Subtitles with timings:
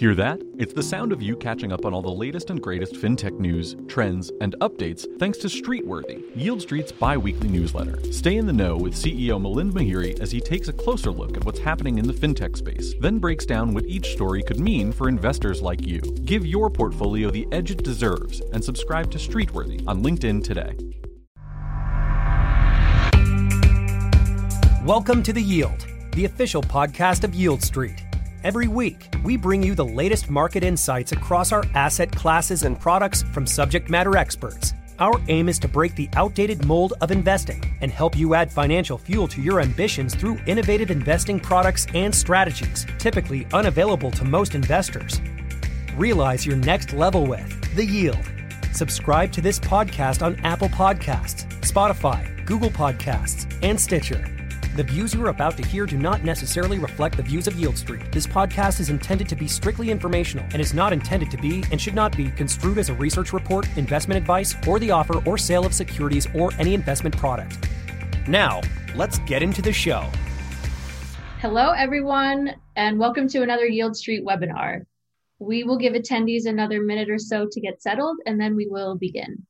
[0.00, 0.40] Hear that?
[0.56, 3.76] It's the sound of you catching up on all the latest and greatest fintech news,
[3.86, 8.00] trends, and updates thanks to Streetworthy, Yieldstreet's bi weekly newsletter.
[8.10, 11.44] Stay in the know with CEO Milind Mehere as he takes a closer look at
[11.44, 15.06] what's happening in the fintech space, then breaks down what each story could mean for
[15.06, 16.00] investors like you.
[16.00, 20.78] Give your portfolio the edge it deserves and subscribe to Streetworthy on LinkedIn today.
[24.82, 27.99] Welcome to The Yield, the official podcast of Yieldstreet.
[28.42, 33.22] Every week, we bring you the latest market insights across our asset classes and products
[33.22, 34.72] from subject matter experts.
[34.98, 38.96] Our aim is to break the outdated mold of investing and help you add financial
[38.96, 45.20] fuel to your ambitions through innovative investing products and strategies, typically unavailable to most investors.
[45.96, 48.24] Realize your next level with The Yield.
[48.72, 54.39] Subscribe to this podcast on Apple Podcasts, Spotify, Google Podcasts, and Stitcher.
[54.76, 58.12] The views you are about to hear do not necessarily reflect the views of Yieldstreet.
[58.12, 61.80] This podcast is intended to be strictly informational and is not intended to be and
[61.80, 65.66] should not be construed as a research report, investment advice, or the offer or sale
[65.66, 67.68] of securities or any investment product.
[68.28, 68.60] Now,
[68.94, 70.08] let's get into the show.
[71.40, 74.82] Hello, everyone, and welcome to another Yieldstreet webinar.
[75.40, 78.96] We will give attendees another minute or so to get settled, and then we will
[78.96, 79.44] begin.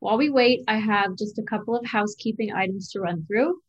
[0.00, 3.60] While we wait, I have just a couple of housekeeping items to run through.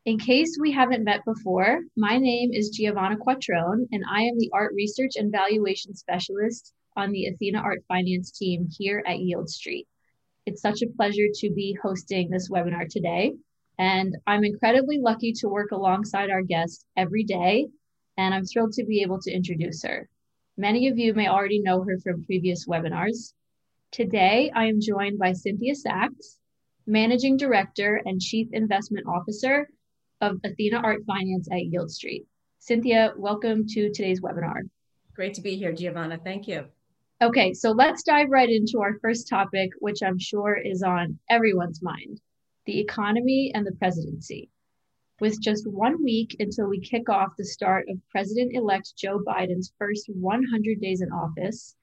[0.05, 4.51] In case we haven't met before, my name is Giovanna Quattrone, and I am the
[4.53, 9.85] Art Research and Valuation Specialist on the Athena Art Finance team here at Yieldstreet.
[10.45, 13.33] It's such a pleasure to be hosting this webinar today.
[13.77, 17.67] And I'm incredibly lucky to work alongside our guest every day.
[18.17, 20.09] And I'm thrilled to be able to introduce her.
[20.57, 23.33] Many of you may already know her from previous webinars.
[23.91, 26.37] Today, I am joined by Cynthia Sachs,
[26.85, 29.67] Managing Director and Chief Investment Officer
[30.19, 32.25] of Athena Art Finance at Yieldstreet.
[32.59, 34.61] Cynthia, welcome to today's webinar.
[35.15, 36.19] Great to be here, Giovanna.
[36.23, 36.65] Thank you.
[37.21, 41.81] Okay, so let's dive right into our first topic, which I'm sure is on everyone's
[41.81, 42.19] mind
[42.65, 44.49] the economy and the presidency.
[45.19, 49.71] With just one week until we kick off the start of President elect Joe Biden's
[49.77, 51.75] first 100 days in office,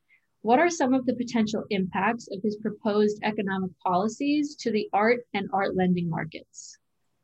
[0.43, 5.21] what are some of the potential impacts of his proposed economic policies to the art
[5.35, 6.79] and art lending markets?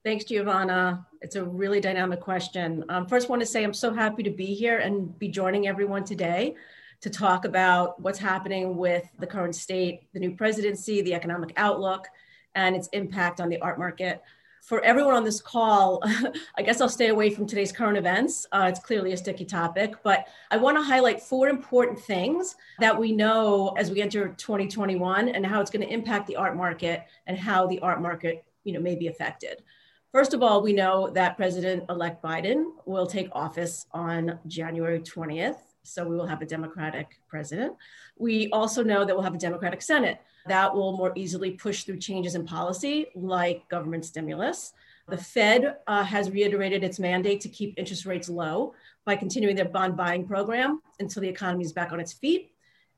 [0.04, 1.04] Thanks, Giovanna.
[1.20, 2.84] It's a really dynamic question.
[2.88, 6.04] Um, first, want to say I'm so happy to be here and be joining everyone
[6.04, 6.54] today
[7.04, 12.08] to talk about what's happening with the current state, the new presidency, the economic outlook,
[12.54, 14.22] and its impact on the art market.
[14.62, 16.02] For everyone on this call,
[16.56, 18.46] I guess I'll stay away from today's current events.
[18.52, 22.98] Uh, it's clearly a sticky topic, but I want to highlight four important things that
[22.98, 27.02] we know as we enter 2021 and how it's going to impact the art market
[27.26, 29.62] and how the art market you know, may be affected.
[30.10, 35.58] First of all, we know that President elect Biden will take office on January 20th.
[35.84, 37.76] So we will have a Democratic president.
[38.16, 41.98] We also know that we'll have a Democratic Senate that will more easily push through
[41.98, 44.72] changes in policy like government stimulus.
[45.08, 49.66] The Fed uh, has reiterated its mandate to keep interest rates low by continuing their
[49.66, 52.52] bond buying program until the economy is back on its feet.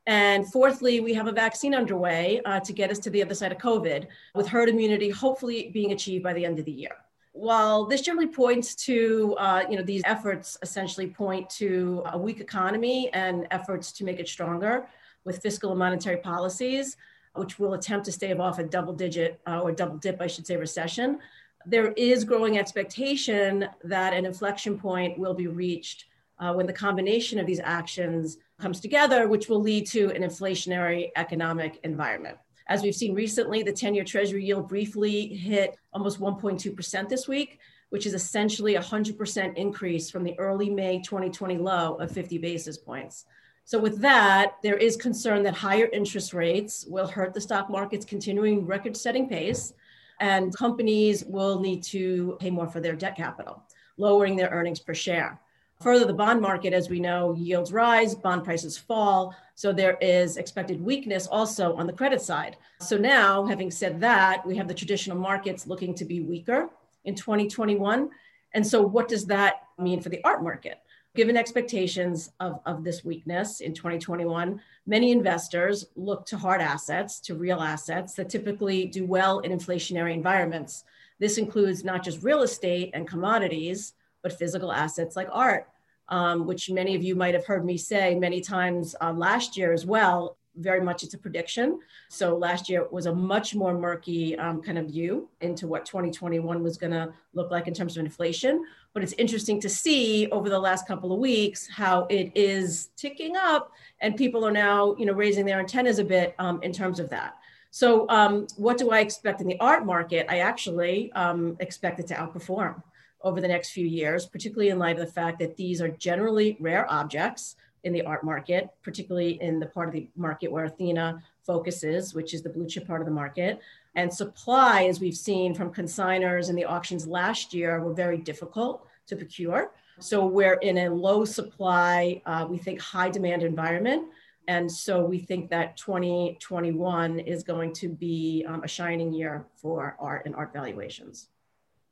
[0.06, 3.50] And fourthly, we have a vaccine underway uh, to get us to the other side
[3.50, 4.06] of COVID,
[4.36, 6.92] with herd immunity hopefully being achieved by the end of the year
[7.36, 12.40] while this generally points to, uh, you know, these efforts essentially point to a weak
[12.40, 14.88] economy and efforts to make it stronger
[15.24, 16.96] with fiscal and monetary policies,
[17.34, 20.46] which will attempt to stave off a double digit uh, or double dip, I should
[20.46, 21.18] say, recession.
[21.66, 26.06] There is growing expectation that an inflection point will be reached
[26.38, 31.10] uh, when the combination of these actions comes together, which will lead to an inflationary
[31.16, 32.38] economic environment.
[32.68, 37.60] As we've seen recently, the 10 year Treasury yield briefly hit almost 1.2% this week,
[37.90, 42.76] which is essentially a 100% increase from the early May 2020 low of 50 basis
[42.76, 43.26] points.
[43.64, 48.04] So, with that, there is concern that higher interest rates will hurt the stock market's
[48.04, 49.72] continuing record setting pace,
[50.20, 53.62] and companies will need to pay more for their debt capital,
[53.96, 55.40] lowering their earnings per share.
[55.80, 59.34] Further, the bond market, as we know, yields rise, bond prices fall.
[59.54, 62.56] So there is expected weakness also on the credit side.
[62.80, 66.70] So now, having said that, we have the traditional markets looking to be weaker
[67.04, 68.08] in 2021.
[68.54, 70.80] And so, what does that mean for the art market?
[71.14, 77.34] Given expectations of, of this weakness in 2021, many investors look to hard assets, to
[77.34, 80.84] real assets that typically do well in inflationary environments.
[81.18, 83.94] This includes not just real estate and commodities,
[84.26, 85.68] but physical assets like art,
[86.08, 89.72] um, which many of you might have heard me say many times uh, last year
[89.72, 90.36] as well.
[90.56, 91.78] Very much it's a prediction.
[92.08, 96.60] So last year was a much more murky um, kind of view into what 2021
[96.60, 98.64] was going to look like in terms of inflation.
[98.94, 103.36] But it's interesting to see over the last couple of weeks how it is ticking
[103.36, 103.70] up,
[104.00, 107.10] and people are now, you know, raising their antennas a bit um, in terms of
[107.10, 107.36] that.
[107.70, 110.26] So, um, what do I expect in the art market?
[110.28, 112.82] I actually um, expect it to outperform
[113.22, 116.56] over the next few years, particularly in light of the fact that these are generally
[116.60, 121.22] rare objects in the art market, particularly in the part of the market where Athena
[121.44, 123.60] focuses, which is the blue chip part of the market.
[123.94, 128.86] And supply, as we've seen from consigners in the auctions last year, were very difficult
[129.06, 129.70] to procure.
[130.00, 134.08] So we're in a low supply, uh, we think high demand environment.
[134.48, 139.96] And so we think that 2021 is going to be um, a shining year for
[139.98, 141.28] art and art valuations.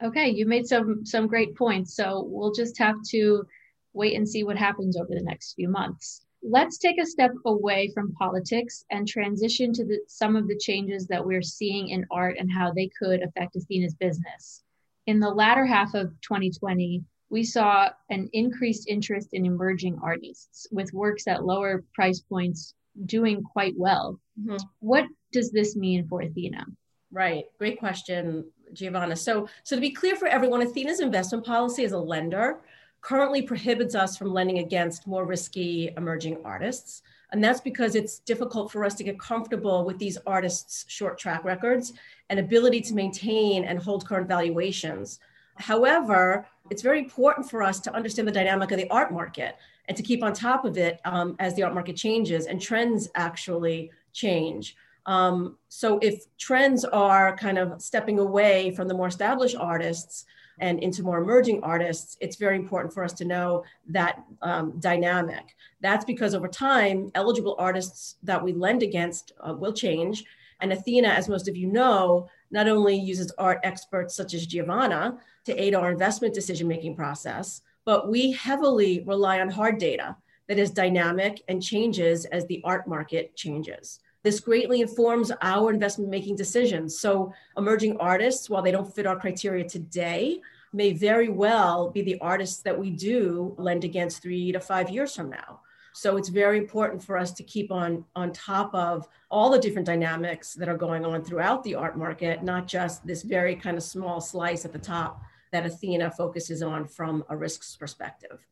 [0.02, 1.94] Okay, you made some some great points.
[1.94, 3.46] So we'll just have to
[3.92, 6.22] wait and see what happens over the next few months.
[6.42, 11.06] Let's take a step away from politics and transition to the, some of the changes
[11.06, 14.62] that we're seeing in art and how they could affect Athena's business.
[15.06, 20.92] In the latter half of 2020, we saw an increased interest in emerging artists with
[20.92, 22.74] works at lower price points
[23.06, 24.20] doing quite well.
[24.38, 24.56] Mm-hmm.
[24.80, 26.66] What does this mean for Athena?
[27.10, 27.44] Right.
[27.58, 29.16] Great question, Giovanna.
[29.16, 32.60] So, so to be clear for everyone, Athena's investment policy as a lender
[33.00, 37.02] currently prohibits us from lending against more risky emerging artists.
[37.32, 41.44] And that's because it's difficult for us to get comfortable with these artists' short track
[41.44, 41.92] records
[42.30, 45.18] and ability to maintain and hold current valuations.
[45.56, 49.56] However, it's very important for us to understand the dynamic of the art market
[49.86, 53.08] and to keep on top of it um, as the art market changes and trends
[53.14, 54.76] actually change.
[55.06, 60.24] Um, so if trends are kind of stepping away from the more established artists
[60.60, 65.56] and into more emerging artists, it's very important for us to know that um, dynamic.
[65.80, 70.24] That's because over time, eligible artists that we lend against uh, will change.
[70.60, 75.18] And Athena, as most of you know, not only uses art experts such as Giovanna
[75.44, 80.16] to aid our investment decision making process, but we heavily rely on hard data
[80.48, 84.00] that is dynamic and changes as the art market changes.
[84.24, 86.98] This greatly informs our investment making decisions.
[86.98, 90.40] So, emerging artists, while they don't fit our criteria today,
[90.72, 95.14] may very well be the artists that we do lend against three to five years
[95.14, 95.60] from now.
[95.96, 99.86] So it's very important for us to keep on on top of all the different
[99.86, 103.84] dynamics that are going on throughout the art market, not just this very kind of
[103.84, 105.22] small slice at the top
[105.52, 108.44] that Athena focuses on from a risks perspective.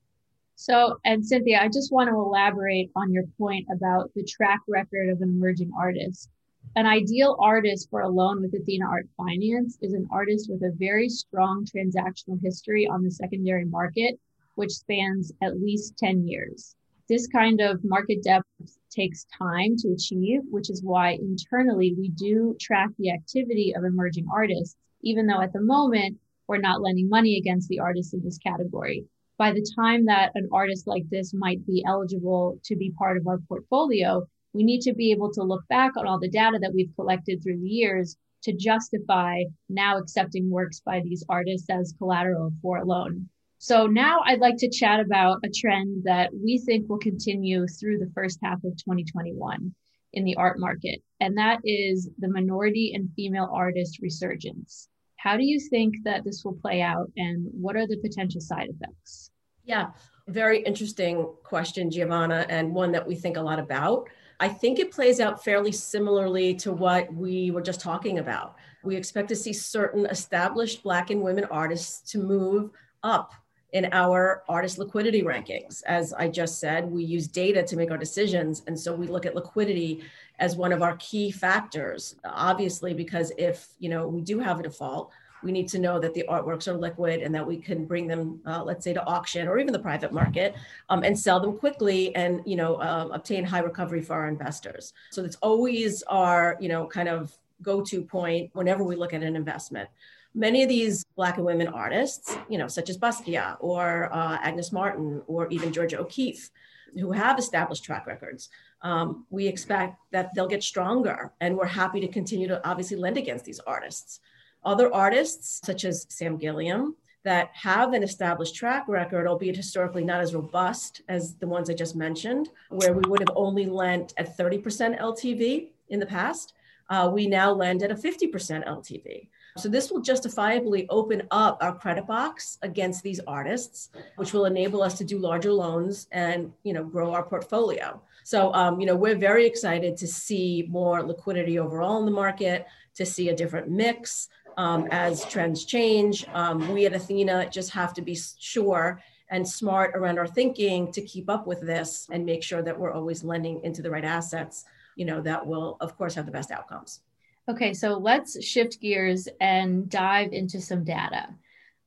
[0.62, 5.08] So, and Cynthia, I just want to elaborate on your point about the track record
[5.08, 6.30] of an emerging artist.
[6.76, 10.70] An ideal artist for a loan with Athena Art Finance is an artist with a
[10.78, 14.20] very strong transactional history on the secondary market,
[14.54, 16.76] which spans at least 10 years.
[17.08, 18.46] This kind of market depth
[18.88, 24.28] takes time to achieve, which is why internally we do track the activity of emerging
[24.32, 28.38] artists, even though at the moment we're not lending money against the artists in this
[28.38, 29.08] category
[29.42, 33.26] by the time that an artist like this might be eligible to be part of
[33.26, 34.22] our portfolio,
[34.52, 37.42] we need to be able to look back on all the data that we've collected
[37.42, 42.84] through the years to justify now accepting works by these artists as collateral for a
[42.84, 43.28] loan.
[43.58, 47.98] So now I'd like to chat about a trend that we think will continue through
[47.98, 49.74] the first half of 2021
[50.12, 54.88] in the art market, and that is the minority and female artist resurgence.
[55.16, 58.68] How do you think that this will play out, and what are the potential side
[58.68, 59.31] effects?
[59.64, 59.90] Yeah,
[60.28, 64.08] very interesting question, Giovanna, and one that we think a lot about.
[64.40, 68.56] I think it plays out fairly similarly to what we were just talking about.
[68.82, 72.70] We expect to see certain established Black and women artists to move
[73.04, 73.32] up
[73.72, 75.82] in our artist liquidity rankings.
[75.86, 78.62] As I just said, we use data to make our decisions.
[78.66, 80.02] And so we look at liquidity
[80.38, 84.64] as one of our key factors, obviously, because if, you know, we do have a
[84.64, 85.10] default,
[85.42, 88.40] we need to know that the artworks are liquid and that we can bring them,
[88.46, 90.54] uh, let's say, to auction or even the private market
[90.88, 94.92] um, and sell them quickly and, you know, uh, obtain high recovery for our investors.
[95.10, 99.36] So that's always our, you know, kind of go-to point whenever we look at an
[99.36, 99.88] investment
[100.34, 104.72] many of these black and women artists you know such as basquiat or uh, agnes
[104.72, 106.50] martin or even georgia o'keeffe
[106.94, 108.48] who have established track records
[108.82, 113.16] um, we expect that they'll get stronger and we're happy to continue to obviously lend
[113.16, 114.20] against these artists
[114.64, 120.20] other artists such as sam gilliam that have an established track record, albeit historically not
[120.20, 124.36] as robust as the ones I just mentioned, where we would have only lent at
[124.36, 126.54] 30% LTV in the past.
[126.90, 129.28] Uh, we now lend at a 50% LTV.
[129.58, 134.82] So this will justifiably open up our credit box against these artists, which will enable
[134.82, 138.00] us to do larger loans and you know grow our portfolio.
[138.24, 142.66] So um, you know we're very excited to see more liquidity overall in the market,
[142.94, 146.26] to see a different mix um, as trends change.
[146.32, 151.00] Um, we at Athena just have to be sure and smart around our thinking to
[151.02, 154.64] keep up with this and make sure that we're always lending into the right assets.
[154.96, 157.00] You know that will of course have the best outcomes.
[157.48, 161.28] Okay, so let's shift gears and dive into some data.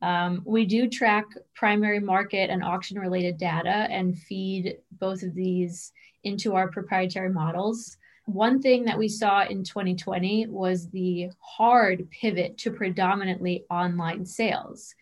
[0.02, 5.94] Um, we do track primary market and auction related data and feed both of these
[6.24, 7.98] into our proprietary models.
[8.26, 14.96] One thing that we saw in 2020 was the hard pivot to predominantly online sales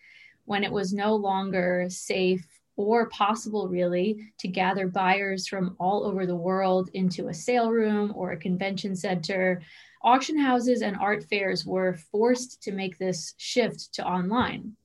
[0.44, 6.26] when it was no longer safe or possible really to gather buyers from all over
[6.26, 9.62] the world into a sale room or a convention center
[10.02, 14.76] auction houses and art fairs were forced to make this shift to online.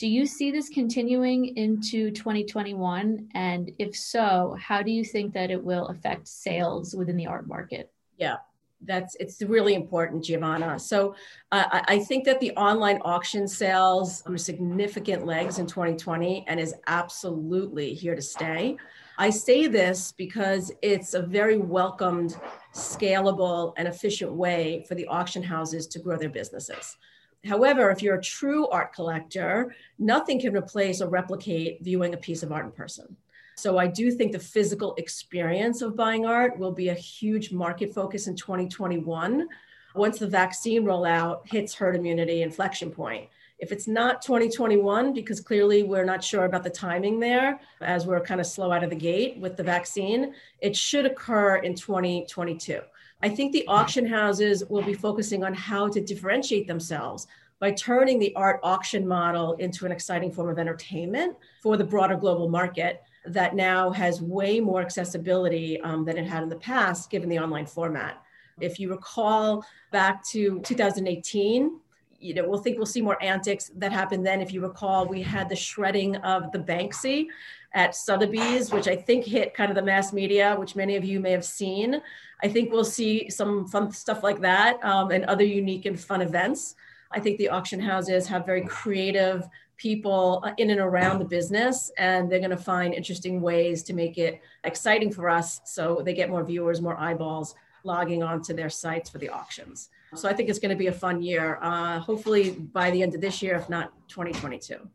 [0.00, 3.28] Do you see this continuing into 2021?
[3.34, 7.46] And if so, how do you think that it will affect sales within the art
[7.46, 7.92] market?
[8.16, 8.36] Yeah,
[8.80, 10.78] that's it's really important, Giovanna.
[10.78, 11.14] So
[11.52, 16.74] uh, I think that the online auction sales grew significant legs in 2020 and is
[16.86, 18.78] absolutely here to stay.
[19.18, 22.38] I say this because it's a very welcomed,
[22.74, 26.96] scalable, and efficient way for the auction houses to grow their businesses.
[27.44, 32.42] However, if you're a true art collector, nothing can replace or replicate viewing a piece
[32.42, 33.16] of art in person.
[33.56, 37.92] So I do think the physical experience of buying art will be a huge market
[37.92, 39.48] focus in 2021
[39.94, 43.28] once the vaccine rollout hits herd immunity inflection point.
[43.58, 48.20] If it's not 2021, because clearly we're not sure about the timing there, as we're
[48.20, 52.80] kind of slow out of the gate with the vaccine, it should occur in 2022.
[53.22, 57.26] I think the auction houses will be focusing on how to differentiate themselves
[57.58, 62.16] by turning the art auction model into an exciting form of entertainment for the broader
[62.16, 67.10] global market that now has way more accessibility um, than it had in the past,
[67.10, 68.22] given the online format.
[68.60, 71.78] If you recall back to 2018,
[72.18, 74.40] you know, we'll think we'll see more antics that happened then.
[74.40, 77.26] If you recall, we had the shredding of the Banksy
[77.74, 81.20] at Sotheby's, which I think hit kind of the mass media, which many of you
[81.20, 82.00] may have seen.
[82.42, 86.22] I think we'll see some fun stuff like that um, and other unique and fun
[86.22, 86.74] events.
[87.12, 91.90] I think the auction houses have very creative people uh, in and around the business,
[91.96, 96.12] and they're going to find interesting ways to make it exciting for us so they
[96.12, 99.88] get more viewers, more eyeballs logging onto their sites for the auctions.
[100.14, 101.58] So I think it's going to be a fun year.
[101.62, 104.88] Uh, hopefully by the end of this year, if not 2022.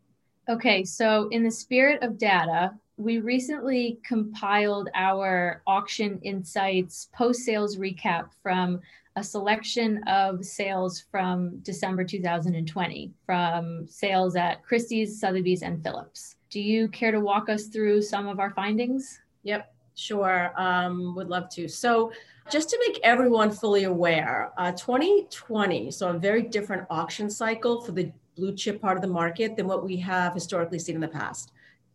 [0.47, 7.77] Okay, so in the spirit of data, we recently compiled our auction insights post sales
[7.77, 8.79] recap from
[9.15, 16.35] a selection of sales from December 2020 from sales at Christie's, Sotheby's, and Phillips.
[16.49, 19.19] Do you care to walk us through some of our findings?
[19.43, 20.53] Yep, sure.
[20.57, 21.67] Um, would love to.
[21.67, 22.11] So
[22.51, 27.93] just to make everyone fully aware, uh, 2020 so a very different auction cycle for
[27.93, 31.07] the blue chip part of the market than what we have historically seen in the
[31.07, 31.51] past,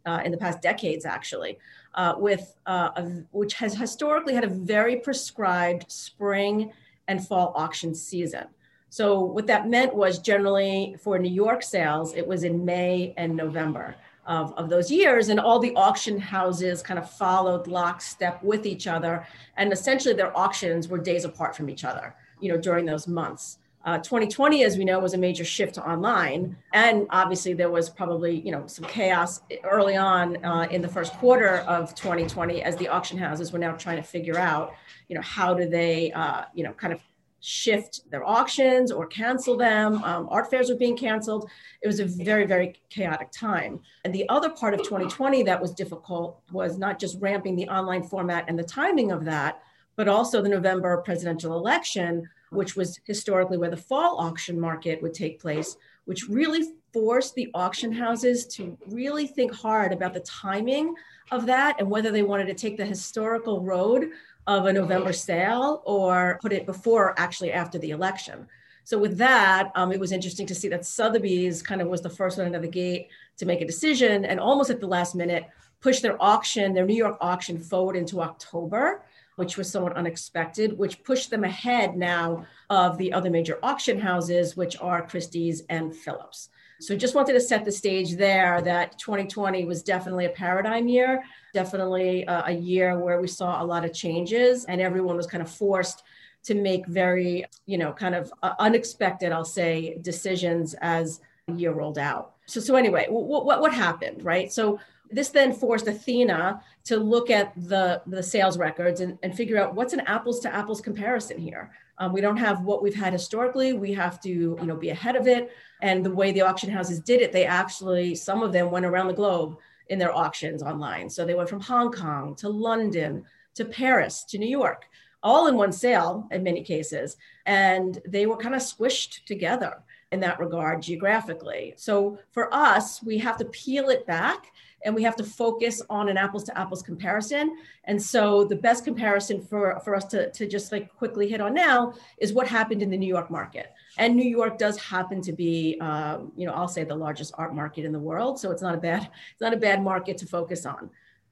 [0.06, 1.59] uh, in the past decades, actually,
[1.94, 6.73] uh, with uh, a, which has historically had a very prescribed spring
[7.09, 8.47] and fall auction season.
[8.88, 13.37] So what that meant was generally for New York sales, it was in May and
[13.37, 13.94] November
[14.26, 15.28] of, of those years.
[15.28, 19.26] And all the auction houses kind of followed lockstep with each other.
[19.56, 23.59] And essentially their auctions were days apart from each other, you know, during those months.
[23.82, 27.88] Uh, 2020, as we know, was a major shift to online, and obviously there was
[27.88, 32.76] probably you know some chaos early on uh, in the first quarter of 2020 as
[32.76, 34.75] the auction houses were now trying to figure out
[35.08, 37.00] you know how do they uh, you know kind of
[37.40, 40.02] shift their auctions or cancel them.
[40.04, 41.50] Um, art fairs were being canceled.
[41.82, 43.80] It was a very, very chaotic time.
[44.04, 48.02] And the other part of 2020 that was difficult was not just ramping the online
[48.02, 49.62] format and the timing of that,
[49.96, 55.14] but also the November presidential election, which was historically where the fall auction market would
[55.14, 60.95] take place, which really forced the auction houses to really think hard about the timing
[61.30, 64.11] of that and whether they wanted to take the historical road
[64.47, 68.47] of a November sale or put it before or actually after the election.
[68.83, 72.11] So with that, um, it was interesting to see that Sotheby's kind of was the
[72.11, 75.14] first one out of the gate to make a decision and almost at the last
[75.14, 75.45] minute
[75.80, 79.02] push their auction, their New York auction forward into October,
[79.40, 84.54] which was somewhat unexpected, which pushed them ahead now of the other major auction houses,
[84.54, 86.50] which are Christie's and Phillips.
[86.78, 91.25] So just wanted to set the stage there that 2020 was definitely a paradigm year,
[91.54, 95.42] definitely a, a year where we saw a lot of changes and everyone was kind
[95.42, 96.02] of forced
[96.42, 101.73] to make very, you know, kind of uh, unexpected, I'll say, decisions as the year
[101.73, 102.35] rolled out.
[102.44, 104.52] So, so anyway, what, what happened, right?
[104.52, 104.78] So
[105.10, 109.74] this then forced Athena to look at the, the sales records and, and figure out
[109.74, 111.70] what's an apples to apples comparison here.
[111.98, 113.72] Um, we don't have what we've had historically.
[113.72, 115.50] We have to, you know, be ahead of it.
[115.82, 119.08] And the way the auction houses did it, they actually, some of them went around
[119.08, 121.10] the globe in their auctions online.
[121.10, 123.24] So they went from Hong Kong to London
[123.54, 124.86] to Paris to New York,
[125.22, 127.16] all in one sale in many cases.
[127.44, 131.74] And they were kind of squished together in that regard geographically.
[131.76, 134.46] So for us, we have to peel it back
[134.84, 137.56] and we have to focus on an apples to apples comparison.
[137.84, 141.54] And so the best comparison for, for us to, to just like quickly hit on
[141.54, 143.72] now is what happened in the New York market.
[143.99, 147.54] And New York does happen to be, um, you know, I'll say the largest art
[147.54, 148.38] market in the world.
[148.38, 150.90] So it's not a bad, it's not a bad market to focus on.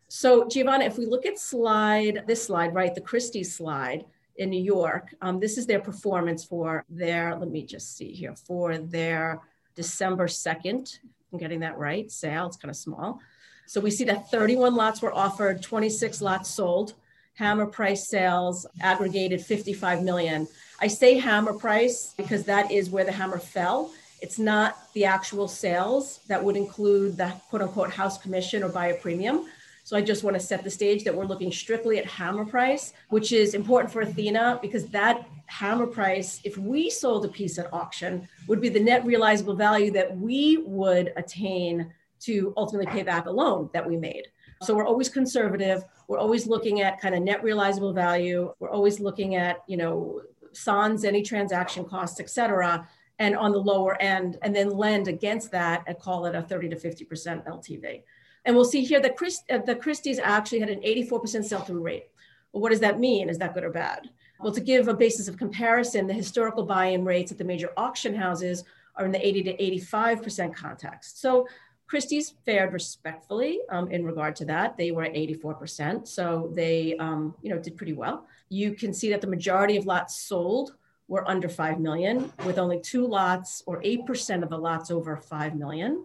[0.09, 4.05] So Giovanna, if we look at slide, this slide, right, the Christie slide
[4.37, 8.35] in New York, um, this is their performance for their, let me just see here,
[8.35, 9.40] for their
[9.75, 10.99] December 2nd,
[11.33, 13.21] I'm getting that right, sale, it's kind of small.
[13.69, 16.95] So we see that 31 lots were offered, 26 lots sold.
[17.35, 20.49] Hammer price sales aggregated 55 million.
[20.81, 23.93] I say hammer price because that is where the hammer fell.
[24.23, 28.95] It's not the actual sales that would include the quote unquote house commission or buyer
[28.95, 29.45] premium.
[29.85, 32.95] So I just want to set the stage that we're looking strictly at hammer price,
[33.11, 37.71] which is important for Athena because that hammer price, if we sold a piece at
[37.71, 43.26] auction, would be the net realizable value that we would attain to ultimately pay back
[43.26, 44.25] a loan that we made.
[44.63, 45.85] So we're always conservative.
[46.09, 48.52] We're always looking at kind of net realizable value.
[48.59, 53.59] We're always looking at, you know, sans any transaction costs, et cetera, and on the
[53.59, 58.02] lower end, and then lend against that and call it a 30 to 50% LTV.
[58.45, 62.07] And we'll see here that Christ, uh, the Christie's actually had an 84% sell-through rate.
[62.52, 63.28] Well, what does that mean?
[63.28, 64.09] Is that good or bad?
[64.41, 68.15] Well, to give a basis of comparison, the historical buy-in rates at the major auction
[68.15, 71.21] houses are in the 80 to 85% context.
[71.21, 71.49] So
[71.89, 74.77] Christie's fared respectfully um, in regard to that.
[74.77, 78.27] They were at 84%, so they, um, you know, did pretty well.
[78.51, 80.75] You can see that the majority of lots sold
[81.09, 85.57] were under 5 million, with only two lots or 8% of the lots over 5
[85.57, 86.05] million.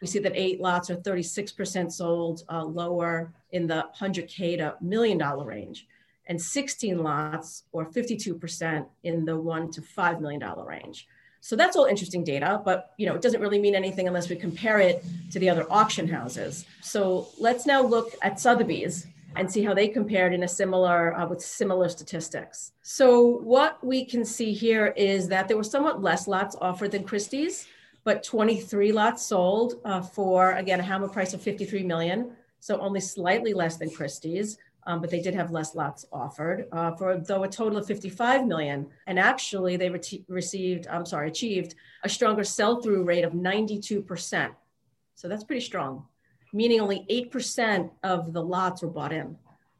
[0.00, 5.18] We see that eight lots are 36% sold uh, lower in the 100K to million
[5.18, 5.88] dollar range,
[6.26, 11.08] and 16 lots or 52% in the one to $5 million range.
[11.44, 14.36] So that's all interesting data, but you know, it doesn't really mean anything unless we
[14.36, 16.64] compare it to the other auction houses.
[16.80, 21.26] So let's now look at Sotheby's and see how they compared in a similar uh,
[21.26, 22.72] with similar statistics.
[22.80, 27.04] So what we can see here is that there were somewhat less lots offered than
[27.04, 27.66] Christie's,
[28.04, 33.00] but 23 lots sold uh, for again a hammer price of 53 million, so only
[33.00, 37.44] slightly less than Christie's um, but they did have less lots offered uh, for though
[37.44, 38.86] a total of 55 million.
[39.06, 44.50] And actually, they re- received, I'm sorry, achieved a stronger sell-through rate of 92%.
[45.14, 46.06] So that's pretty strong,
[46.52, 49.36] meaning only 8% of the lots were bought in.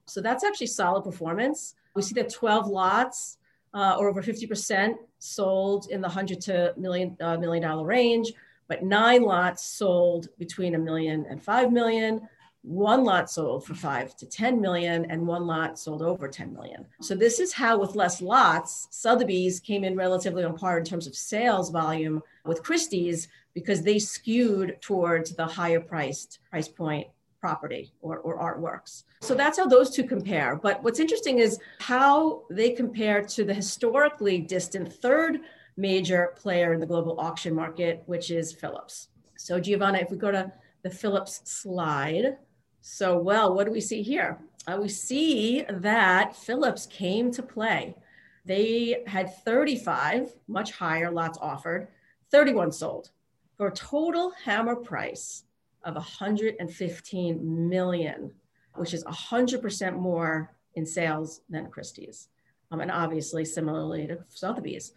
[0.07, 1.75] So that's actually solid performance.
[1.95, 3.39] We see that 12 lots
[3.75, 8.33] uh, or over 50% sold in the 100 to million, uh, million dollar range,
[8.69, 12.29] but nine lots sold between a million and five million
[12.65, 16.87] one lot sold for five to 10 million and one lot sold over 10 million.
[17.03, 21.07] So this is how with less lots, Sotheby's came in relatively on par in terms
[21.07, 27.07] of sales volume with Christie's because they skewed towards the higher priced price point
[27.39, 29.03] property or, or artworks.
[29.21, 30.57] So that's how those two compare.
[30.57, 35.41] But what's interesting is how they compare to the historically distant third
[35.77, 39.09] major player in the global auction market, which is Phillips.
[39.37, 40.51] So Giovanna, if we go to
[40.83, 42.39] the Phillips slide,
[42.87, 44.39] so, well, what do we see here?
[44.67, 47.97] Uh, we see that Phillips came to play.
[48.45, 51.89] They had 35, much higher lots offered,
[52.31, 53.09] 31 sold
[53.57, 55.45] for a total hammer price
[55.85, 58.31] of 115 million,
[58.75, 62.29] which is 100% more in sales than Christie's.
[62.71, 64.93] Um, and obviously similarly to Sotheby's.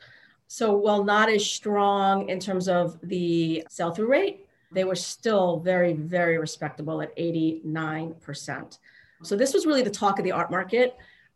[0.48, 5.94] So while not as strong in terms of the sell-through rate, they were still very,
[5.94, 8.78] very respectable at 89%.
[9.24, 10.96] So this was really the talk of the art market.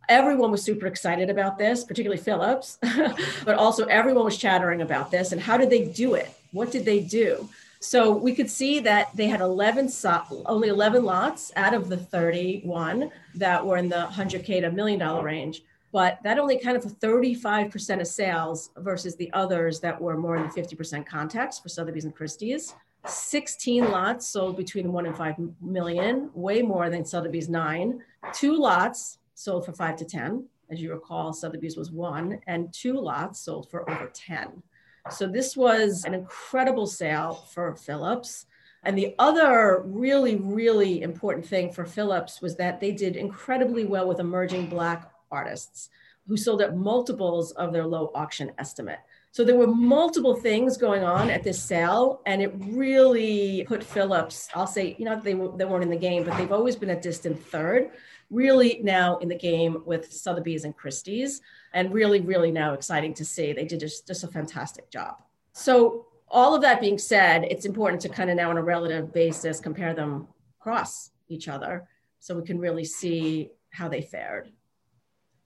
[0.10, 2.78] Everyone was super excited about this, particularly Phillips,
[3.46, 5.32] but also everyone was chattering about this.
[5.32, 6.30] And how did they do it?
[6.52, 7.48] What did they do?
[7.80, 9.90] So we could see that they had 11,
[10.46, 15.24] only 11 lots out of the 31 that were in the 100K to million dollar
[15.24, 15.64] range.
[15.92, 20.44] But that only accounted for 35% of sales versus the others that were more in
[20.44, 22.76] the 50% context for Sotheby's and Christie's.
[23.06, 28.02] 16 lots sold between one and five million, way more than Sotheby's nine.
[28.34, 30.46] Two lots sold for five to 10.
[30.70, 34.64] As you recall, Sotheby's was one, and two lots sold for over 10.
[35.10, 38.46] So this was an incredible sale for Phillips.
[38.84, 44.08] And the other really, really important thing for Phillips was that they did incredibly well
[44.08, 45.90] with emerging Black artists
[46.28, 49.00] who sold at multiples of their low auction estimate.
[49.34, 54.50] So there were multiple things going on at this sale, and it really put Phillips,
[54.54, 57.00] I'll say, you know, they, they weren't in the game, but they've always been a
[57.00, 57.92] distant third,
[58.30, 61.42] really now in the game with Sotheby's and Christie's,
[61.74, 63.54] and really, really now exciting to see.
[63.54, 65.22] They did just, just a fantastic job.
[65.54, 69.14] So all of that being said, it's important to kind of now on a relative
[69.14, 70.28] basis compare them
[70.60, 71.88] across each other
[72.20, 74.52] so we can really see how they fared.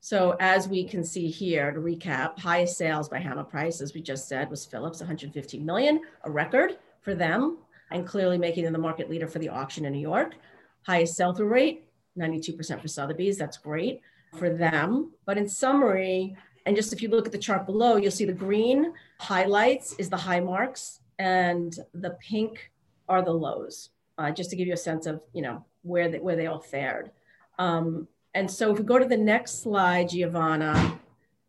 [0.06, 4.04] So as we can see here, to recap, highest sales by hammer price, as we
[4.04, 7.58] just said, was Phillips, 115 million, a record for them,
[7.90, 10.36] and clearly making them the market leader for the auction in New York.
[10.84, 11.88] Highest sell-through rate,
[12.20, 14.02] 92% for Sotheby's, that's great
[14.38, 15.12] for them.
[15.26, 16.38] But in summary,
[16.68, 20.12] and just if you look at the chart below, you'll see the green highlights is
[20.12, 22.72] the high marks and the pink
[23.10, 23.90] are the lows,
[24.20, 26.60] uh, just to give you a sense of, you know, where they, where they all
[26.60, 27.10] fared.
[27.58, 31.00] Um, and so if we go to the next slide, Giovanna,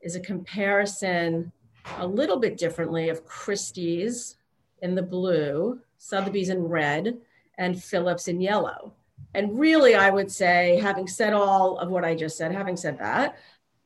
[0.00, 1.50] is a comparison
[1.98, 4.36] a little bit differently of Christie's
[4.82, 7.18] in the blue, Sotheby's in red,
[7.58, 8.94] and Phillips in yellow.
[9.34, 12.98] And really, I would say, having said all of what I just said, having said
[13.00, 13.36] that,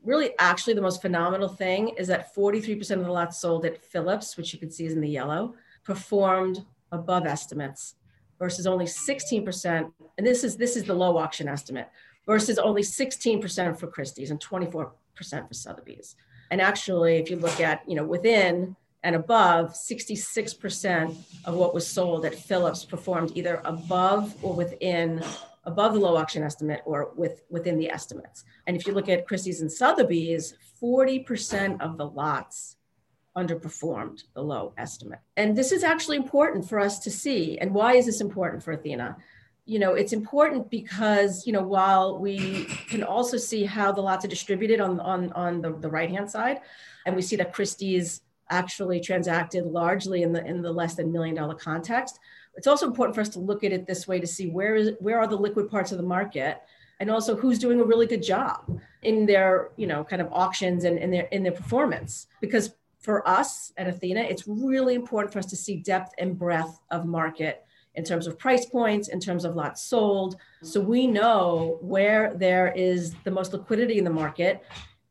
[0.04, 4.36] really actually the most phenomenal thing is that 43% of the lots sold at Phillips,
[4.36, 7.94] which you can see is in the yellow, performed above estimates
[8.38, 9.90] versus only 16%.
[10.18, 11.88] And this is this is the low auction estimate
[12.30, 14.94] versus only 16% for Christie's and 24% for
[15.50, 16.14] Sotheby's.
[16.52, 21.84] And actually, if you look at, you know, within and above, 66% of what was
[21.84, 25.24] sold at Phillips performed either above or within
[25.64, 28.44] above the low auction estimate or with within the estimates.
[28.68, 32.76] And if you look at Christie's and Sotheby's, 40% of the lots
[33.36, 35.18] underperformed the low estimate.
[35.36, 37.58] And this is actually important for us to see.
[37.58, 39.16] And why is this important for Athena?
[39.70, 44.24] You know, it's important because, you know, while we can also see how the lots
[44.24, 46.58] are distributed on, on, on the, the right-hand side,
[47.06, 51.36] and we see that Christie's actually transacted largely in the, in the less than million
[51.36, 52.18] dollar context,
[52.56, 54.90] it's also important for us to look at it this way to see where is
[54.98, 56.60] where are the liquid parts of the market
[56.98, 60.82] and also who's doing a really good job in their you know kind of auctions
[60.82, 62.26] and in their in their performance.
[62.40, 66.80] Because for us at athena it's really important for us to see depth and breadth
[66.90, 70.36] of market in terms of price points, in terms of lots sold.
[70.62, 74.62] So we know where there is the most liquidity in the market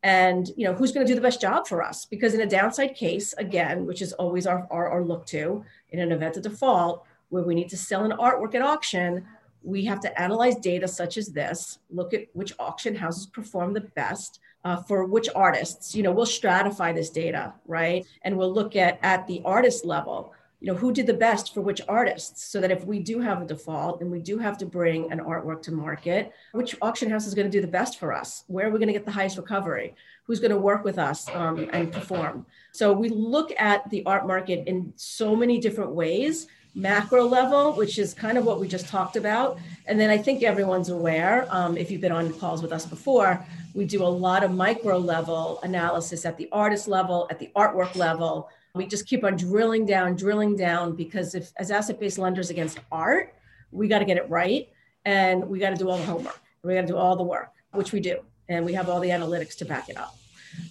[0.04, 2.06] and you know who's going to do the best job for us.
[2.06, 6.00] Because in a downside case again which is always our, our, our look to in
[6.00, 9.26] an event of default where we need to sell an artwork at auction
[9.62, 13.82] we have to analyze data such as this look at which auction houses perform the
[13.82, 15.96] best uh, for which artists.
[15.96, 18.06] You know we'll stratify this data right?
[18.22, 21.62] And we'll look at at the artist level you know who did the best for
[21.62, 24.66] which artists so that if we do have a default and we do have to
[24.66, 28.14] bring an artwork to market which auction house is going to do the best for
[28.14, 28.44] us?
[28.48, 29.96] Where are we going to get the highest recovery?
[30.26, 32.46] Who's going to work with us um, and perform?
[32.72, 37.98] So we look at the art market in so many different ways macro level which
[37.98, 41.76] is kind of what we just talked about and then i think everyone's aware um,
[41.76, 43.44] if you've been on calls with us before
[43.74, 47.96] we do a lot of micro level analysis at the artist level at the artwork
[47.96, 52.80] level we just keep on drilling down, drilling down, because if as asset-based lenders against
[52.92, 53.34] art,
[53.72, 54.70] we got to get it right,
[55.06, 56.40] and we got to do all the homework.
[56.64, 59.10] We got to do all the work, which we do, and we have all the
[59.10, 60.16] analytics to back it up.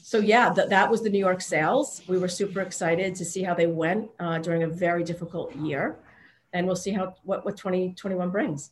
[0.02, 2.02] So yeah, th- that was the New York sales.
[2.08, 5.96] We were super excited to see how they went uh, during a very difficult year,
[6.52, 8.70] and we'll see how what what 2021 brings.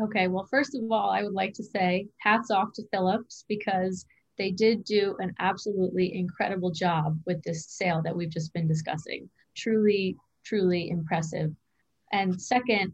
[0.00, 4.06] Okay, well, first of all, I would like to say hats off to Phillips because
[4.38, 9.28] they did do an absolutely incredible job with this sale that we've just been discussing.
[9.56, 11.50] Truly, truly impressive.
[12.12, 12.92] And second,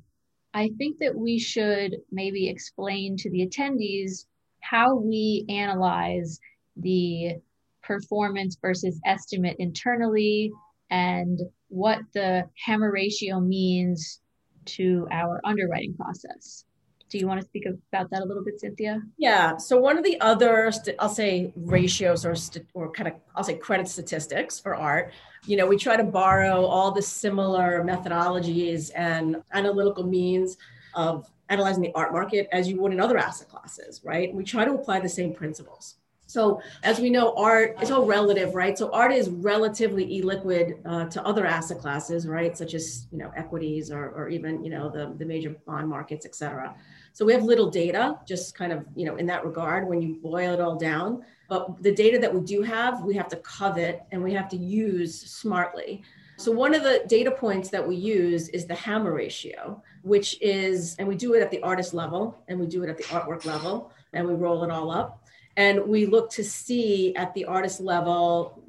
[0.55, 4.27] I think that we should maybe explain to the attendees
[4.61, 6.41] how we analyze
[6.77, 7.35] the
[7.83, 10.51] performance versus estimate internally
[10.91, 14.21] and what the hammer ratio means
[14.65, 16.65] to our underwriting process.
[17.11, 19.03] Do you want to speak about that a little bit, Cynthia?
[19.19, 19.57] Yeah.
[19.57, 22.35] So one of the other, I'll say ratios or
[22.75, 25.13] or kind of I'll say credit statistics for art.
[25.47, 30.57] You know, we try to borrow all the similar methodologies and analytical means
[30.95, 34.35] of analyzing the art market as you would in other asset classes, right?
[34.35, 35.97] We try to apply the same principles.
[36.27, 38.77] So as we know, art is all relative, right?
[38.77, 42.57] So art is relatively illiquid uh, to other asset classes, right?
[42.57, 46.25] Such as you know equities or, or even you know the, the major bond markets,
[46.27, 46.75] et cetera.
[47.15, 50.17] So we have little data, just kind of you know in that regard when you
[50.17, 51.25] boil it all down.
[51.49, 54.57] But the data that we do have, we have to covet and we have to
[54.57, 56.03] use smartly.
[56.37, 60.97] So one of the data points that we use is the hammer ratio, which is,
[60.99, 63.45] and we do it at the artist level and we do it at the artwork
[63.45, 65.23] level and we roll it all up.
[65.57, 68.61] And we look to see at the artist level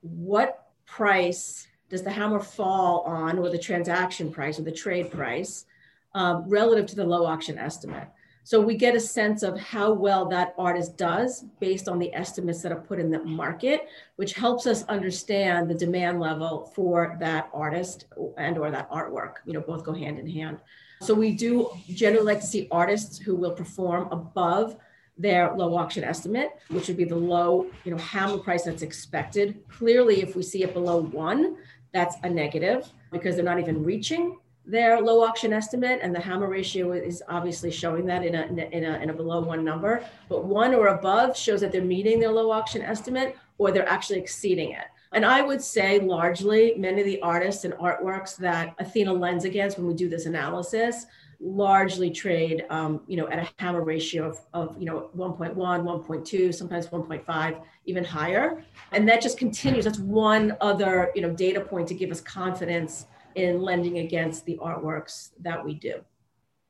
[0.00, 5.66] what price does the hammer fall on, or the transaction price, or the trade price,
[6.14, 8.08] um, relative to the low auction estimate.
[8.44, 12.60] So we get a sense of how well that artist does based on the estimates
[12.62, 17.48] that are put in the market, which helps us understand the demand level for that
[17.54, 19.34] artist and or that artwork.
[19.46, 20.58] You know, both go hand in hand.
[21.02, 24.76] So we do generally like to see artists who will perform above
[25.16, 29.60] their low auction estimate, which would be the low, you know, hammer price that's expected.
[29.68, 31.56] Clearly, if we see it below one,
[31.92, 36.48] that's a negative because they're not even reaching their low auction estimate and the hammer
[36.48, 40.44] ratio is obviously showing that in a, in a, in a below one number but
[40.44, 44.70] one or above shows that they're meeting their low auction estimate or they're actually exceeding
[44.70, 49.44] it and i would say largely many of the artists and artworks that athena lends
[49.44, 51.06] against when we do this analysis
[51.42, 56.54] largely trade, um, you know, at a hammer ratio of, of, you know, 1.1, 1.2,
[56.54, 58.64] sometimes 1.5, even higher.
[58.92, 59.84] And that just continues.
[59.84, 64.58] That's one other, you know, data point to give us confidence in lending against the
[64.58, 66.00] artworks that we do.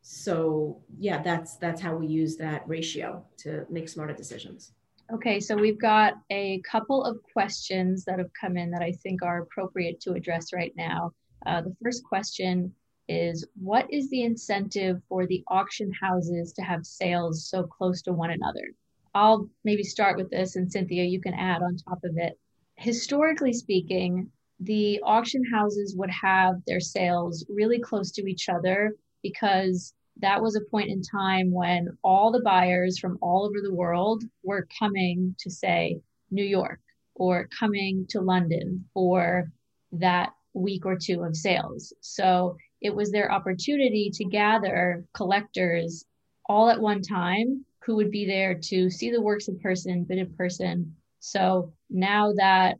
[0.02, 4.72] So yeah, that's that's how we use that ratio to make smarter decisions.
[5.12, 9.22] Okay, so we've got a couple of questions that have come in that I think
[9.22, 11.12] are appropriate to address right now.
[11.46, 12.72] Uh, the first question
[13.08, 18.12] is what is the incentive for the auction houses to have sales so close to
[18.12, 18.72] one another?
[19.14, 22.38] I'll maybe start with this, and Cynthia, you can add on top of it.
[22.76, 24.30] Historically speaking,
[24.64, 30.56] the auction houses would have their sales really close to each other because that was
[30.56, 35.34] a point in time when all the buyers from all over the world were coming
[35.38, 36.80] to, say, New York
[37.14, 39.50] or coming to London for
[39.92, 41.92] that week or two of sales.
[42.00, 46.04] So it was their opportunity to gather collectors
[46.46, 50.18] all at one time who would be there to see the works in person, bid
[50.18, 50.94] in person.
[51.20, 52.78] So now that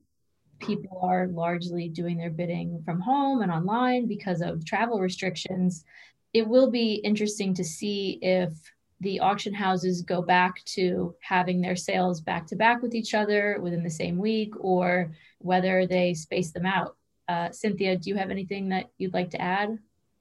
[0.63, 5.85] people are largely doing their bidding from home and online because of travel restrictions,
[6.33, 8.53] it will be interesting to see if
[9.01, 13.59] the auction houses go back to having their sales back to back with each other
[13.61, 16.97] within the same week or whether they space them out.
[17.29, 19.77] Uh, Cynthia, do you have anything that you'd like to add?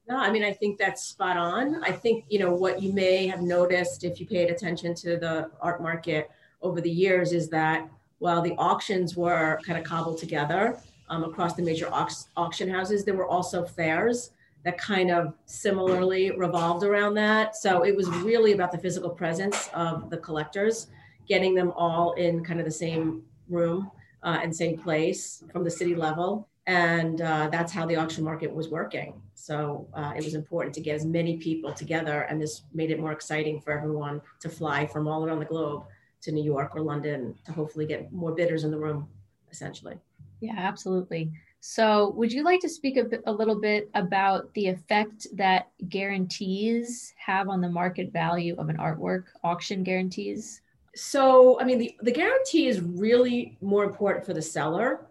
[0.08, 1.84] No, I mean, I think that's spot on.
[1.84, 5.52] I think, you know, what you may have noticed if you paid attention to the
[5.62, 7.88] art market over the years is that
[8.22, 10.80] while the auctions were kind of cobbled together
[11.10, 12.08] um, across the major au-
[12.38, 14.32] auction houses, there were also fairs
[14.64, 17.56] that kind of similarly revolved around that.
[17.56, 20.88] So it was really about the physical presence of the collectors,
[21.28, 23.90] getting them all in kind of the same room
[24.22, 28.54] uh, and same place from the city level and uh, that's how the auction market
[28.54, 29.20] was working.
[29.34, 33.00] So uh, it was important to get as many people together, and this made it
[33.00, 35.86] more exciting for everyone to fly from all around the globe
[36.22, 39.08] to New York or London to hopefully get more bidders in the room,
[39.52, 39.98] essentially.
[40.40, 41.32] Yeah, absolutely.
[41.60, 45.70] So, would you like to speak a, bit, a little bit about the effect that
[45.90, 50.62] guarantees have on the market value of an artwork, auction guarantees?
[50.96, 55.08] So, I mean, the, the guarantee is really more important for the seller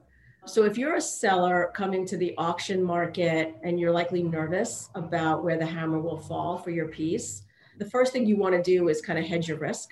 [0.47, 5.45] so if you're a seller coming to the auction market and you're likely nervous about
[5.45, 7.43] where the hammer will fall for your piece,
[7.79, 9.91] the first thing you want to do is kind of hedge your risk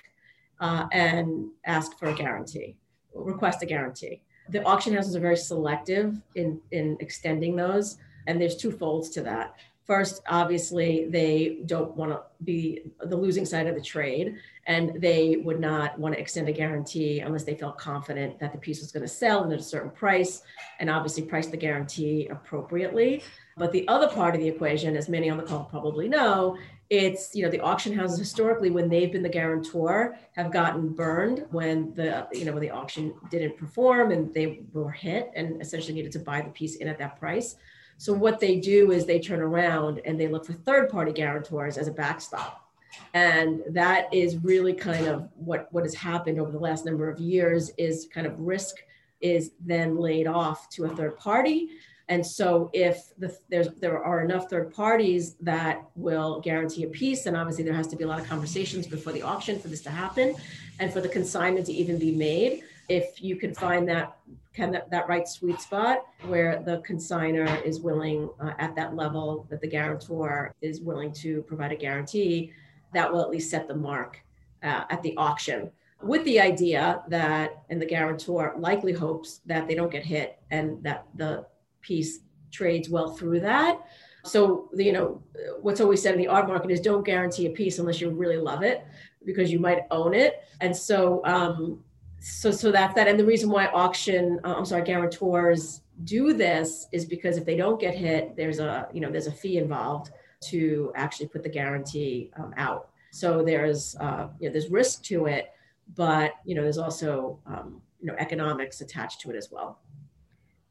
[0.59, 2.75] uh, and ask for a guarantee,
[3.13, 4.21] request a guarantee.
[4.49, 9.21] The auction houses are very selective in, in extending those, and there's two folds to
[9.21, 9.55] that.
[9.85, 14.35] First, obviously, they don't want to be the losing side of the trade,
[14.67, 18.59] and they would not want to extend a guarantee unless they felt confident that the
[18.59, 20.43] piece was going to sell at a certain price,
[20.79, 23.23] and obviously price the guarantee appropriately.
[23.57, 26.55] But the other part of the equation, as many on the call probably know,
[26.89, 31.45] it's you know the auction houses historically when they've been the guarantor have gotten burned
[31.51, 35.93] when the you know when the auction didn't perform and they were hit and essentially
[35.93, 37.55] needed to buy the piece in at that price.
[37.97, 41.77] So what they do is they turn around and they look for third party guarantors
[41.77, 42.65] as a backstop.
[43.13, 47.19] And that is really kind of what what has happened over the last number of
[47.19, 48.77] years is kind of risk
[49.21, 51.69] is then laid off to a third party
[52.09, 57.27] and so if the, there's, there are enough third parties that will guarantee a piece,
[57.27, 59.81] and obviously there has to be a lot of conversations before the auction for this
[59.81, 60.35] to happen
[60.79, 62.63] and for the consignment to even be made.
[62.89, 64.17] If you can find that
[64.55, 69.45] kind of that right sweet spot where the consigner is willing uh, at that level
[69.51, 72.51] that the guarantor is willing to provide a guarantee,
[72.91, 74.19] that will at least set the mark
[74.63, 75.69] uh, at the auction
[76.01, 80.81] with the idea that and the guarantor likely hopes that they don't get hit and
[80.81, 81.45] that the
[81.81, 82.19] piece
[82.51, 83.79] trades well through that.
[84.25, 85.21] So, you know,
[85.61, 88.37] what's always said in the art market is don't guarantee a piece unless you really
[88.37, 88.85] love it
[89.25, 90.43] because you might own it.
[90.61, 91.83] And so, um,
[92.19, 93.07] so, so that's that.
[93.07, 97.55] And the reason why auction, uh, I'm sorry, guarantors do this is because if they
[97.55, 100.11] don't get hit, there's a, you know, there's a fee involved
[100.41, 102.89] to actually put the guarantee um, out.
[103.11, 105.51] So there's, uh, you know, there's risk to it,
[105.95, 109.79] but, you know, there's also, um, you know, economics attached to it as well.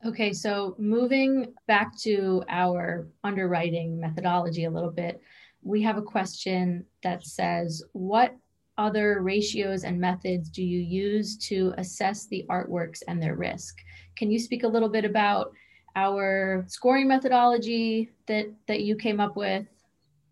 [0.06, 5.20] Okay, so moving back to our underwriting methodology a little bit,
[5.62, 8.36] we have a question that says, What
[8.76, 13.78] other ratios and methods do you use to assess the artworks and their risk?
[14.14, 15.52] Can you speak a little bit about
[15.96, 19.66] our scoring methodology that, that you came up with?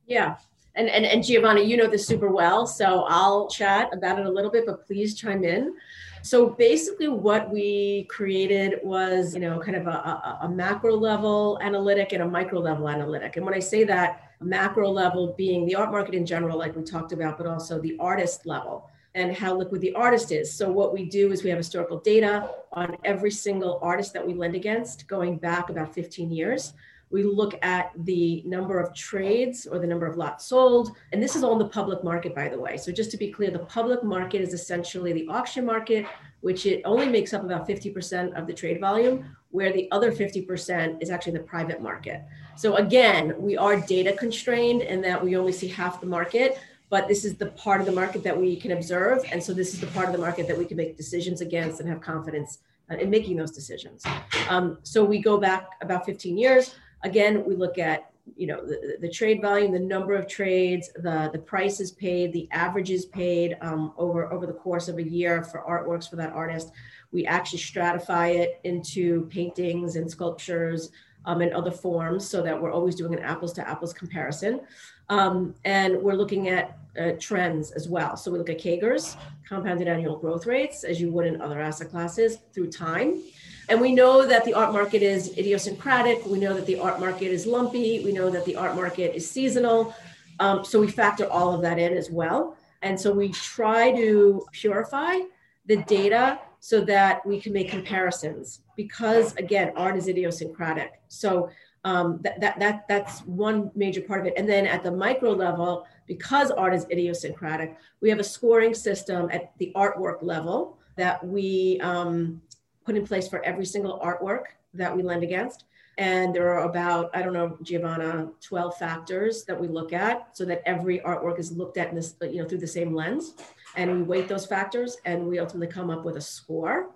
[0.07, 0.37] Yeah.
[0.77, 4.31] And, and, and Giovanna, you know this super well, so I'll chat about it a
[4.31, 5.75] little bit, but please chime in.
[6.23, 11.59] So basically, what we created was, you know, kind of a, a, a, macro level
[11.63, 13.37] analytic and a micro level analytic.
[13.37, 16.83] And when I say that, macro level being the art market in general, like we
[16.83, 20.53] talked about, but also the artist level and how liquid the artist is.
[20.53, 24.35] So what we do is we have historical data on every single artist that we
[24.35, 26.75] lend against, going back about 15 years.
[27.11, 30.97] We look at the number of trades or the number of lots sold.
[31.13, 32.77] And this is all in the public market, by the way.
[32.77, 36.07] So just to be clear, the public market is essentially the auction market,
[36.41, 41.01] which it only makes up about 50% of the trade volume, where the other 50%
[41.01, 42.23] is actually the private market.
[42.57, 46.59] So again, we are data constrained in that we only see half the market,
[46.91, 49.25] but this is the part of the market that we can observe.
[49.31, 51.81] And so this is the part of the market that we can make decisions against
[51.81, 52.59] and have confidence
[52.91, 54.05] uh, in making those decisions.
[54.49, 56.75] Um, so we go back about 15 years.
[57.03, 61.31] Again, we look at you know the, the trade volume, the number of trades, the
[61.33, 65.63] the prices paid, the averages paid um, over over the course of a year for
[65.63, 66.73] artworks for that artist.
[67.13, 70.91] We actually stratify it into paintings and sculptures
[71.27, 74.61] um, and other forms so that we're always doing an apples to apples comparison.
[75.09, 78.17] Um, and we're looking at uh, trends as well.
[78.17, 79.17] So we look at CAGRs,
[79.49, 83.23] compounded annual growth rates, as you would in other asset classes through time.
[83.69, 86.25] And we know that the art market is idiosyncratic.
[86.25, 88.05] We know that the art market is lumpy.
[88.05, 89.95] We know that the art market is seasonal.
[90.39, 92.57] Um, so we factor all of that in as well.
[92.83, 95.19] And so we try to purify
[95.67, 101.01] the data so that we can make comparisons because again, art is idiosyncratic.
[101.09, 101.51] So
[101.85, 104.35] um, that, that, that, that's one major part of it.
[104.37, 109.29] And then at the micro level, because art is idiosyncratic, we have a scoring system
[109.33, 112.41] at the artwork level that we um,
[112.87, 115.65] put in place for every single artwork that we lend against.
[115.99, 120.45] And there are about, I don't know, Giovanna, 12 factors that we look at so
[120.45, 123.35] that every artwork is looked at in this, you know, through the same lens.
[123.77, 126.91] And we weight those factors and we ultimately come up with a score.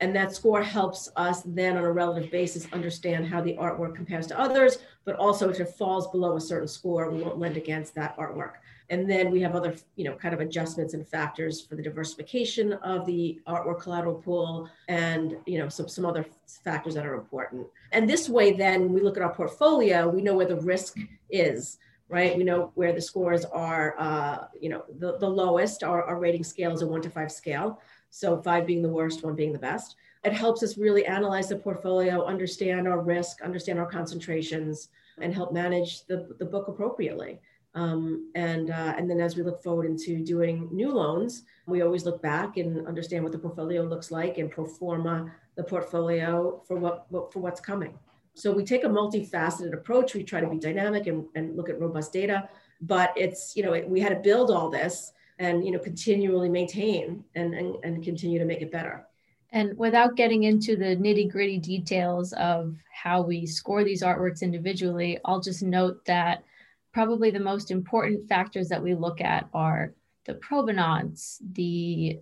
[0.00, 4.26] And that score helps us then on a relative basis understand how the artwork compares
[4.28, 7.94] to others, but also if it falls below a certain score, we won't lend against
[7.94, 8.54] that artwork.
[8.92, 12.74] And then we have other, you know, kind of adjustments and factors for the diversification
[12.74, 16.26] of the artwork collateral pool and, you know, some, some other
[16.62, 17.66] factors that are important.
[17.92, 20.98] And this way, then when we look at our portfolio, we know where the risk
[21.30, 21.78] is,
[22.10, 22.36] right?
[22.36, 26.44] We know where the scores are, uh, you know, the, the lowest, our, our rating
[26.44, 27.80] scale is a one to five scale.
[28.10, 29.96] So five being the worst, one being the best.
[30.22, 35.50] It helps us really analyze the portfolio, understand our risk, understand our concentrations, and help
[35.50, 37.40] manage the, the book appropriately.
[37.74, 42.04] Um, and, uh, and then as we look forward into doing new loans, we always
[42.04, 46.76] look back and understand what the portfolio looks like and pro forma the portfolio for
[46.76, 47.98] what, what for what's coming.
[48.34, 50.14] So we take a multifaceted approach.
[50.14, 52.48] We try to be dynamic and, and look at robust data,
[52.80, 56.48] but it's, you know, it, we had to build all this and, you know, continually
[56.48, 59.06] maintain and, and, and continue to make it better.
[59.50, 65.18] And without getting into the nitty gritty details of how we score these artworks individually,
[65.26, 66.44] I'll just note that
[66.92, 69.94] probably the most important factors that we look at are
[70.26, 72.18] the provenance, the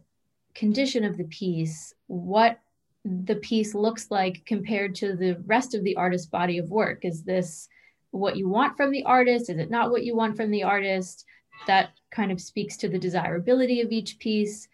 [0.55, 2.61] condition of the piece, what
[3.05, 7.05] the piece looks like compared to the rest of the artist's body of work.
[7.05, 7.69] Is this
[8.11, 9.51] what you want from the artist?
[9.51, 11.25] Is it not what you want from the artist?
[11.67, 14.69] That kind of speaks to the desirability of each piece.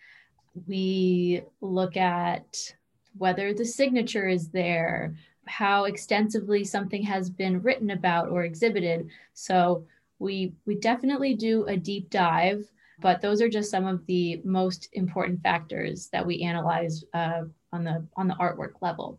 [0.67, 2.75] We look at
[3.17, 5.17] whether the signature is there,
[5.47, 9.09] how extensively something has been written about or exhibited.
[9.35, 9.87] So
[10.19, 12.71] we we definitely do a deep dive,
[13.01, 17.43] but those are just some of the most important factors that we analyze uh,
[17.73, 19.19] on the on the artwork level.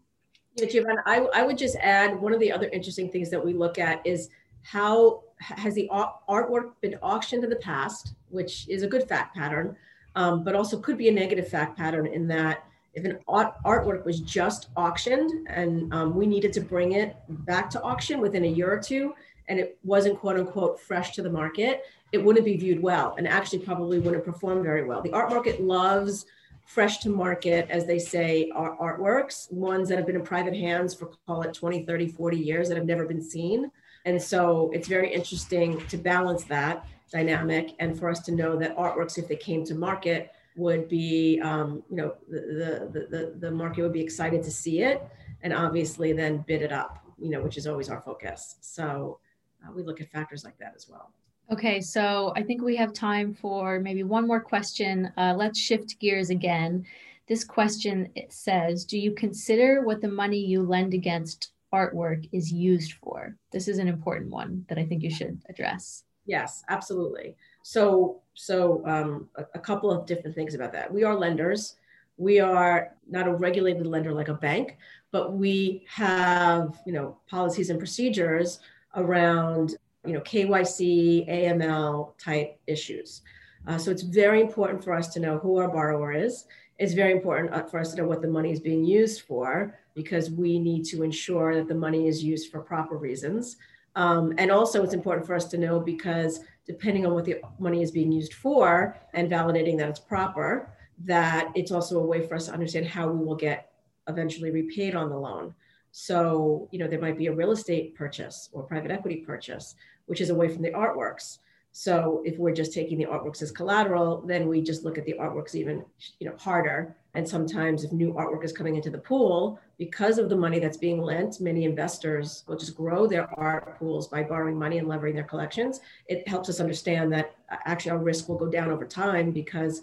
[0.55, 3.53] Yeah, Giovanna, I, I would just add one of the other interesting things that we
[3.53, 4.29] look at is
[4.63, 5.87] how has the
[6.27, 9.75] artwork been auctioned in the past, which is a good fact pattern,
[10.15, 12.66] um, but also could be a negative fact pattern in that
[12.97, 17.69] if an art, artwork was just auctioned and um, we needed to bring it back
[17.69, 19.13] to auction within a year or two
[19.47, 23.27] and it wasn't quote unquote fresh to the market, it wouldn't be viewed well and
[23.27, 25.01] actually probably wouldn't perform very well.
[25.01, 26.25] The art market loves
[26.65, 30.95] fresh to market, as they say, are artworks, ones that have been in private hands
[30.95, 33.71] for call it 20, 30, 40 years that have never been seen.
[34.05, 38.75] And so it's very interesting to balance that dynamic and for us to know that
[38.75, 43.51] artworks, if they came to market, would be, um, you know, the, the, the, the
[43.51, 45.07] market would be excited to see it
[45.43, 48.57] and obviously then bid it up, you know, which is always our focus.
[48.61, 49.19] So
[49.63, 51.11] uh, we look at factors like that as well.
[51.51, 55.11] Okay, so I think we have time for maybe one more question.
[55.15, 56.85] Uh, let's shift gears again.
[57.27, 62.93] This question says Do you consider what the money you lend against artwork is used
[62.93, 63.37] for?
[63.51, 66.03] This is an important one that I think you should address.
[66.25, 67.35] Yes, absolutely.
[67.67, 70.89] So, so um, a, a couple of different things about that.
[70.89, 71.75] We are lenders.
[72.15, 74.77] We are not a regulated lender like a bank,
[75.11, 78.59] but we have, you know, policies and procedures
[78.95, 83.21] around you know, KYC, AML type issues.
[83.67, 86.45] Uh, so it's very important for us to know who our borrower is.
[86.79, 89.77] It's very important uh, for us to know what the money is being used for
[89.93, 93.57] because we need to ensure that the money is used for proper reasons.
[93.97, 97.81] Um, and also, it's important for us to know because depending on what the money
[97.81, 100.69] is being used for and validating that it's proper,
[101.05, 103.71] that it's also a way for us to understand how we will get
[104.07, 105.53] eventually repaid on the loan.
[105.91, 109.75] So, you know, there might be a real estate purchase or private equity purchase
[110.07, 111.37] which is away from the artworks.
[111.71, 115.13] So if we're just taking the artworks as collateral, then we just look at the
[115.13, 115.85] artworks even
[116.19, 116.95] you know harder.
[117.17, 120.77] And sometimes if new artwork is coming into the pool, because of the money that's
[120.77, 125.15] being lent, many investors will just grow their art pools by borrowing money and leveraging
[125.15, 125.79] their collections.
[126.05, 129.81] It helps us understand that actually our risk will go down over time because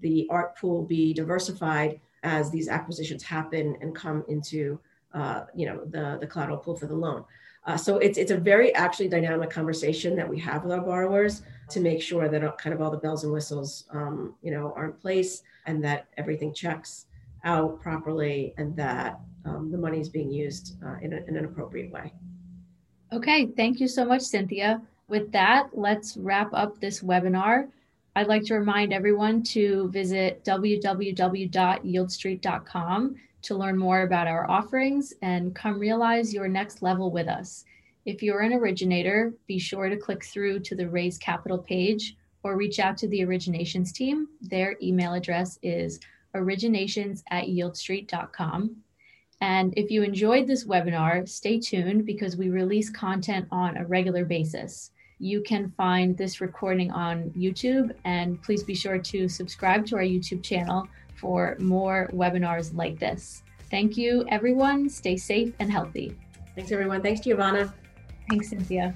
[0.00, 4.78] the art pool will be diversified as these acquisitions happen and come into
[5.14, 7.24] uh, you know the, the collateral pool for the loan.
[7.64, 11.40] Uh, so it's it's a very actually dynamic conversation that we have with our borrowers
[11.70, 14.86] to make sure that kind of all the bells and whistles, um, you know, are
[14.86, 17.06] in place and that everything checks
[17.44, 21.44] out properly and that um, the money is being used uh, in, a, in an
[21.44, 22.12] appropriate way.
[23.12, 24.80] Okay, thank you so much, Cynthia.
[25.08, 27.68] With that, let's wrap up this webinar.
[28.16, 35.54] I'd like to remind everyone to visit www.yieldstreet.com to learn more about our offerings and
[35.54, 37.66] come realize your next level with us.
[38.06, 42.56] If you're an originator, be sure to click through to the Raise Capital page or
[42.56, 44.28] reach out to the originations team.
[44.42, 46.00] Their email address is
[46.34, 48.76] originations at yieldstreet.com.
[49.40, 54.24] And if you enjoyed this webinar, stay tuned because we release content on a regular
[54.24, 54.90] basis.
[55.18, 60.02] You can find this recording on YouTube, and please be sure to subscribe to our
[60.02, 60.86] YouTube channel
[61.16, 63.42] for more webinars like this.
[63.70, 64.90] Thank you, everyone.
[64.90, 66.16] Stay safe and healthy.
[66.54, 67.00] Thanks, everyone.
[67.00, 67.72] Thanks, Giovanna.
[68.28, 68.94] Thanks, Cynthia.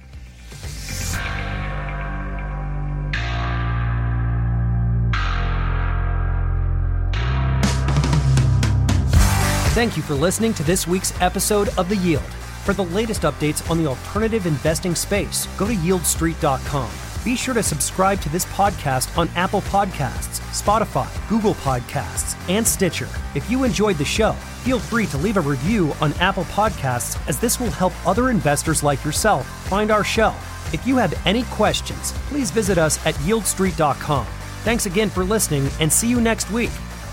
[9.75, 12.23] Thank you for listening to this week's episode of The Yield.
[12.65, 16.91] For the latest updates on the alternative investing space, go to yieldstreet.com
[17.29, 23.07] be sure to subscribe to this podcast on Apple Podcasts, Spotify, Google Podcasts, and Stitcher.
[23.35, 24.33] If you enjoyed the show,
[24.65, 28.83] feel free to leave a review on Apple Podcasts as this will help other investors
[28.83, 30.35] like yourself find our show.
[30.73, 34.27] If you have any questions, please visit us at yieldstreet.com.
[34.65, 36.71] Thanks again for listening and see you next week.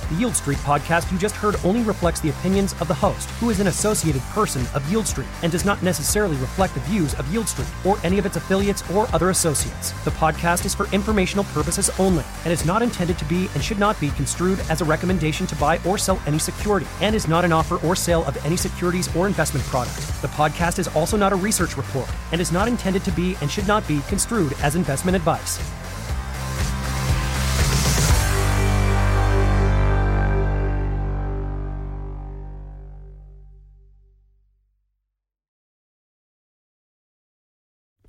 [0.10, 3.60] The Yieldstreet podcast you just heard only reflects the opinions of the host, who is
[3.60, 7.97] an associated person of Yieldstreet, and does not necessarily reflect the views of Yieldstreet or
[8.06, 9.93] any of its affiliates or other associates.
[10.03, 13.80] The podcast is for informational purposes only and is not intended to be and should
[13.80, 17.43] not be construed as a recommendation to buy or sell any security and is not
[17.43, 19.95] an offer or sale of any securities or investment product.
[20.22, 23.49] The podcast is also not a research report and is not intended to be and
[23.49, 25.58] should not be construed as investment advice.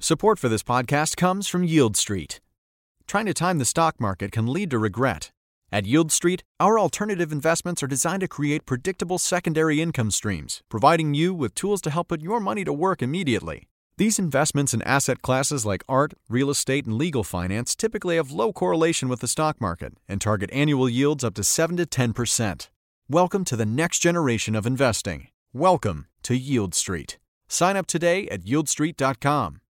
[0.07, 2.38] Support for this podcast comes from Yieldstreet.
[3.09, 5.32] Trying to time the stock market can lead to regret.
[5.72, 11.34] At Yieldstreet, our alternative investments are designed to create predictable secondary income streams, providing you
[11.34, 13.66] with tools to help put your money to work immediately.
[13.96, 18.52] These investments in asset classes like art, real estate, and legal finance typically have low
[18.52, 22.68] correlation with the stock market and target annual yields up to 7 to 10%.
[23.11, 25.30] Welcome to the next generation of investing.
[25.52, 27.16] Welcome to Yieldstreet.
[27.48, 29.62] Sign up today at yieldstreet.com.